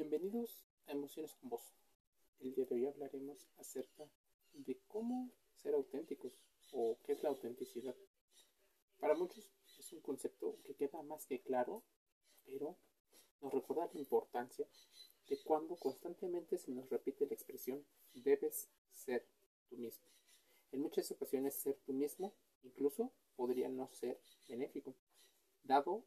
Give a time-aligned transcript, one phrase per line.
[0.00, 1.74] Bienvenidos a Emociones con Vos.
[2.38, 4.08] El día de hoy hablaremos acerca
[4.54, 6.40] de cómo ser auténticos
[6.72, 7.94] o qué es la autenticidad.
[8.98, 11.82] Para muchos es un concepto que queda más que claro,
[12.46, 12.78] pero
[13.42, 14.66] nos recuerda la importancia
[15.28, 19.28] de cuando constantemente se nos repite la expresión debes ser
[19.68, 20.06] tú mismo.
[20.72, 22.32] En muchas ocasiones ser tú mismo
[22.62, 24.94] incluso podría no ser benéfico,
[25.62, 26.06] dado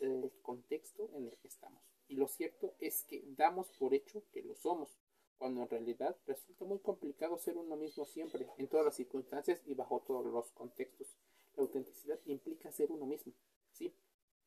[0.00, 1.82] el contexto en el que estamos.
[2.08, 4.98] Y lo cierto es que damos por hecho que lo somos,
[5.38, 9.74] cuando en realidad resulta muy complicado ser uno mismo siempre, en todas las circunstancias y
[9.74, 11.08] bajo todos los contextos.
[11.56, 13.32] La autenticidad implica ser uno mismo,
[13.72, 13.94] sí,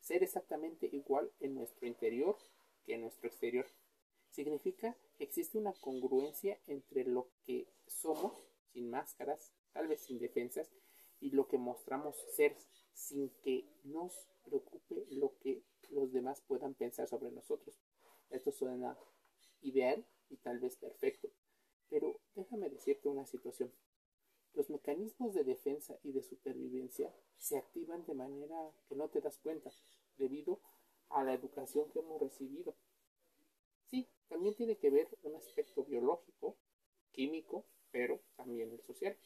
[0.00, 2.36] ser exactamente igual en nuestro interior
[2.84, 3.66] que en nuestro exterior.
[4.30, 8.32] Significa que existe una congruencia entre lo que somos,
[8.72, 10.70] sin máscaras, tal vez sin defensas,
[11.22, 12.56] y lo que mostramos ser,
[12.92, 17.78] sin que nos preocupe lo que los demás puedan pensar sobre nosotros.
[18.28, 18.98] Esto suena
[19.62, 21.30] ideal y tal vez perfecto,
[21.88, 23.72] pero déjame decirte una situación.
[24.54, 29.38] Los mecanismos de defensa y de supervivencia se activan de manera que no te das
[29.38, 29.72] cuenta,
[30.18, 30.60] debido
[31.08, 32.74] a la educación que hemos recibido.
[33.86, 36.56] Sí, también tiene que ver un aspecto biológico,
[37.12, 39.16] químico, pero también el social.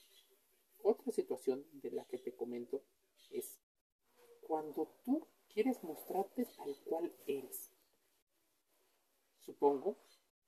[0.82, 2.82] Otra situación de la que te comento
[3.30, 3.58] es
[4.42, 7.72] cuando tú quieres mostrarte tal cual eres.
[9.40, 9.96] Supongo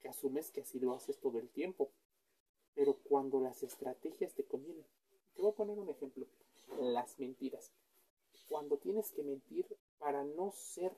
[0.00, 1.90] que asumes que así lo haces todo el tiempo,
[2.74, 4.84] pero cuando las estrategias te convienen.
[5.34, 6.26] Te voy a poner un ejemplo.
[6.80, 7.72] Las mentiras.
[8.48, 9.66] Cuando tienes que mentir
[9.98, 10.96] para no ser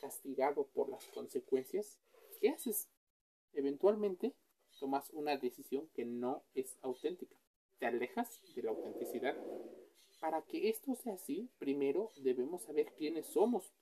[0.00, 1.98] castigado por las consecuencias,
[2.40, 2.88] ¿qué haces?
[3.52, 4.34] Eventualmente
[4.78, 7.36] tomas una decisión que no es auténtica.
[7.78, 9.36] Te alejas de la autenticidad
[10.20, 13.72] para que esto sea así, primero debemos saber quiénes somos.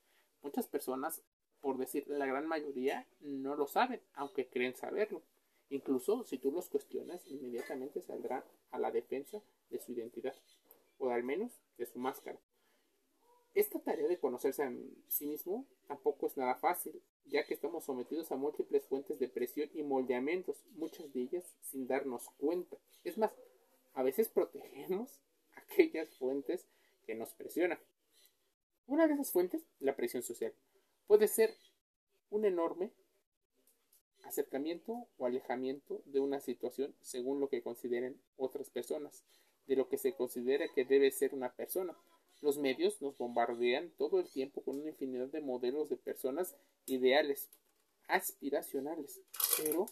[0.42, 1.22] Muchas personas,
[1.62, 5.22] por decir la gran mayoría, no lo saben, aunque creen saberlo.
[5.70, 10.34] Incluso si tú los cuestionas, inmediatamente saldrán a la defensa de su identidad,
[10.98, 12.38] o al menos de su máscara.
[13.54, 14.72] Esta tarea de conocerse a
[15.08, 19.70] sí mismo tampoco es nada fácil, ya que estamos sometidos a múltiples fuentes de presión
[19.72, 22.76] y moldeamientos, muchas de ellas sin darnos cuenta.
[23.02, 23.32] Es más,
[23.96, 25.20] a veces protegemos
[25.56, 26.68] aquellas fuentes
[27.06, 27.80] que nos presionan.
[28.86, 30.52] Una de esas fuentes, la presión social,
[31.08, 31.52] puede ser
[32.30, 32.92] un enorme
[34.24, 39.24] acercamiento o alejamiento de una situación según lo que consideren otras personas,
[39.66, 41.96] de lo que se considera que debe ser una persona.
[42.42, 46.54] Los medios nos bombardean todo el tiempo con una infinidad de modelos de personas
[46.84, 47.48] ideales,
[48.08, 49.22] aspiracionales,
[49.56, 49.86] pero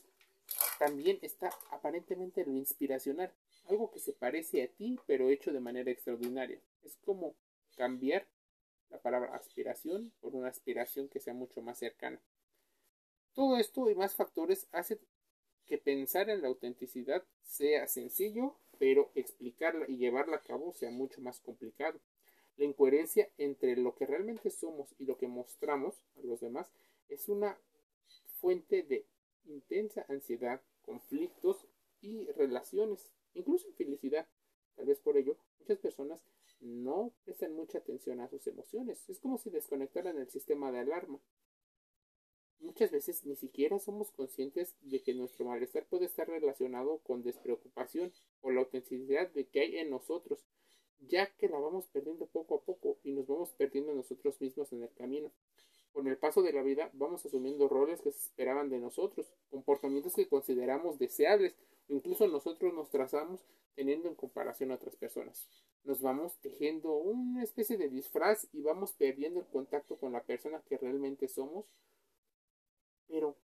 [0.78, 3.32] también está aparentemente lo inspiracional,
[3.68, 6.60] algo que se parece a ti pero hecho de manera extraordinaria.
[6.82, 7.34] Es como
[7.76, 8.26] cambiar
[8.90, 12.20] la palabra aspiración por una aspiración que sea mucho más cercana.
[13.34, 14.98] Todo esto y más factores hace
[15.66, 21.20] que pensar en la autenticidad sea sencillo, pero explicarla y llevarla a cabo sea mucho
[21.20, 21.98] más complicado.
[22.56, 26.70] La incoherencia entre lo que realmente somos y lo que mostramos a los demás
[27.08, 27.58] es una
[28.40, 29.04] fuente de
[29.46, 31.66] intensa ansiedad, conflictos
[32.00, 34.26] y relaciones incluso infelicidad.
[34.74, 36.24] Tal vez por ello, muchas personas
[36.60, 39.08] no prestan mucha atención a sus emociones.
[39.08, 41.20] Es como si desconectaran el sistema de alarma.
[42.60, 48.12] Muchas veces ni siquiera somos conscientes de que nuestro malestar puede estar relacionado con despreocupación
[48.40, 50.46] o la autenticidad de que hay en nosotros,
[51.00, 54.82] ya que la vamos perdiendo poco a poco y nos vamos perdiendo nosotros mismos en
[54.82, 55.30] el camino.
[55.94, 60.14] Con el paso de la vida vamos asumiendo roles que se esperaban de nosotros, comportamientos
[60.14, 61.54] que consideramos deseables
[61.88, 63.44] Incluso nosotros nos trazamos
[63.74, 65.46] teniendo en comparación a otras personas.
[65.84, 70.62] Nos vamos tejiendo una especie de disfraz y vamos perdiendo el contacto con la persona
[70.66, 71.66] que realmente somos.
[73.08, 73.36] Pero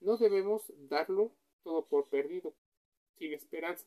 [0.00, 1.32] no debemos darlo
[1.64, 2.54] todo por perdido.
[3.18, 3.86] Sigue esperanza.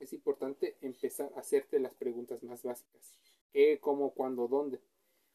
[0.00, 3.14] Es importante empezar a hacerte las preguntas más básicas.
[3.52, 4.80] ¿Qué, cómo, cuándo, dónde?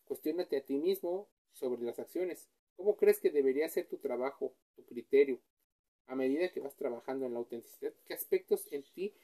[0.05, 2.49] Cuestiónate a ti mismo sobre las acciones.
[2.75, 5.39] ¿Cómo crees que debería ser tu trabajo, tu criterio,
[6.07, 9.15] a medida que vas trabajando en la autenticidad, qué aspectos en ti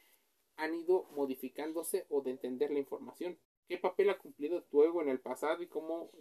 [0.55, 3.37] han ido modificándose o de entender la información,
[3.67, 6.11] qué papel ha cumplido tu ego en el pasado y cómo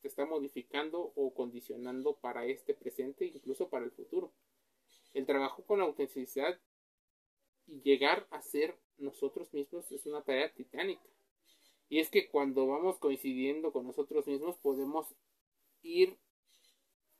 [0.00, 4.32] te está modificando o condicionando para este presente e incluso para el futuro.
[5.12, 6.58] El trabajo con la autenticidad
[7.66, 11.08] y llegar a ser nosotros mismos es una tarea titánica.
[11.88, 15.14] Y es que cuando vamos coincidiendo con nosotros mismos podemos
[15.86, 16.18] ir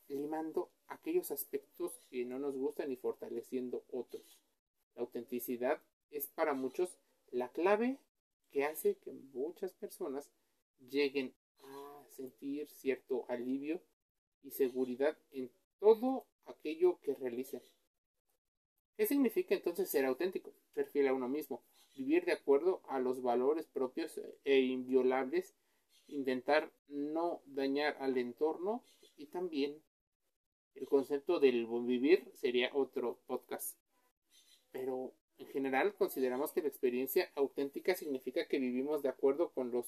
[0.09, 4.39] limando aquellos aspectos que no nos gustan y fortaleciendo otros.
[4.95, 6.99] La autenticidad es para muchos
[7.31, 7.99] la clave
[8.51, 10.31] que hace que muchas personas
[10.79, 13.81] lleguen a sentir cierto alivio
[14.43, 17.63] y seguridad en todo aquello que realicen.
[18.97, 20.55] ¿Qué significa entonces ser auténtico?
[20.75, 21.63] Ser fiel a uno mismo,
[21.95, 25.55] vivir de acuerdo a los valores propios e inviolables,
[26.09, 28.83] intentar no dañar al entorno
[29.17, 29.83] y también
[30.75, 33.79] el concepto del buen vivir sería otro podcast.
[34.73, 39.87] Pero en general consideramos que la experiencia auténtica significa que vivimos de acuerdo con los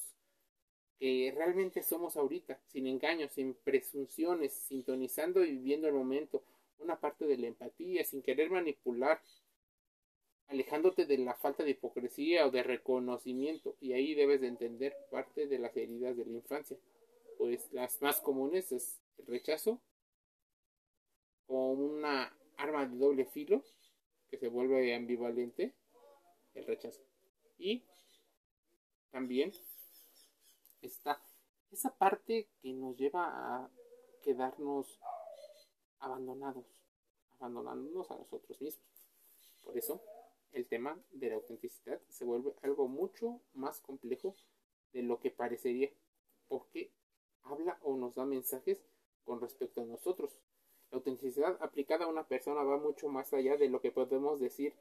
[0.98, 6.42] que realmente somos ahorita, sin engaños, sin presunciones, sintonizando y viviendo el momento,
[6.78, 9.20] una parte de la empatía, sin querer manipular,
[10.48, 15.46] alejándote de la falta de hipocresía o de reconocimiento, y ahí debes de entender parte
[15.46, 16.76] de las heridas de la infancia,
[17.36, 19.80] pues las más comunes es el rechazo,
[21.46, 23.62] como una arma de doble filo,
[24.30, 25.74] que se vuelve ambivalente,
[26.54, 27.00] el rechazo.
[27.58, 27.84] Y
[29.10, 29.52] también
[30.82, 31.20] está
[31.70, 33.70] esa parte que nos lleva a
[34.22, 34.98] quedarnos
[36.00, 36.66] abandonados,
[37.38, 38.86] abandonándonos a nosotros mismos.
[39.64, 40.00] Por eso,
[40.52, 44.34] el tema de la autenticidad se vuelve algo mucho más complejo
[44.92, 45.90] de lo que parecería,
[46.48, 46.90] porque
[47.42, 48.82] habla o nos da mensajes
[49.24, 50.40] con respecto a nosotros.
[50.90, 54.74] La autenticidad aplicada a una persona va mucho más allá de lo que podemos decir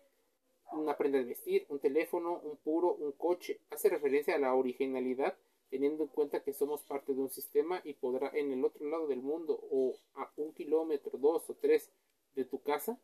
[0.71, 3.61] una prenda de vestir, un teléfono, un puro, un coche.
[3.69, 5.37] Hace referencia a la originalidad
[5.69, 9.07] teniendo en cuenta que somos parte de un sistema y podrá en el otro lado
[9.07, 11.91] del mundo o a un kilómetro, dos o tres
[12.35, 12.97] de tu casa,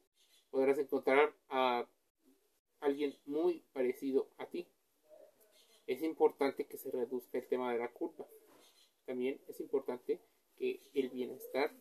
[0.50, 1.86] podrás encontrar a
[2.80, 4.68] alguien muy parecido a ti.
[5.88, 6.66] Es importante
[7.32, 8.28] el tema de la culpa.
[9.06, 10.20] También es importante
[10.58, 11.72] que el bienestar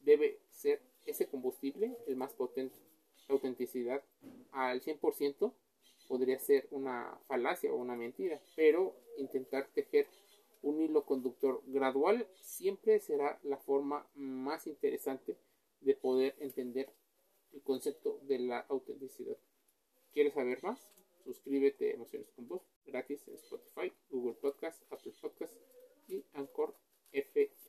[0.00, 2.78] debe ser ese combustible el más potente.
[3.28, 4.02] La autenticidad
[4.52, 5.52] al 100%
[6.08, 10.08] podría ser una falacia o una mentira, pero intentar tejer
[10.62, 15.36] un hilo conductor gradual siempre será la forma más interesante
[15.80, 16.92] de poder entender
[17.52, 19.36] el concepto de la autenticidad.
[20.12, 20.88] ¿Quieres saber más?
[21.24, 25.54] Suscríbete a Emociones con Voz gratis en Spotify, Google Podcast, Apple Podcast
[26.08, 26.74] y Anchor
[27.12, 27.59] FM.